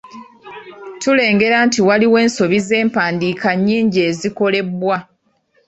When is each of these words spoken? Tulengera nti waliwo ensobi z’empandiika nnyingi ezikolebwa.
Tulengera 1.01 1.57
nti 1.67 1.79
waliwo 1.87 2.17
ensobi 2.25 2.57
z’empandiika 2.67 3.49
nnyingi 3.57 3.99
ezikolebwa. 4.09 4.97